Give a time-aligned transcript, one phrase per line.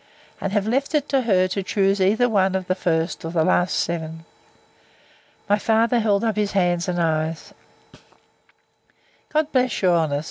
[0.41, 3.77] And have left it to her to choose either one of the first or last
[3.77, 4.25] seven.
[5.47, 7.53] My father held up his hands, and eyes;
[9.31, 10.19] God bless your honour!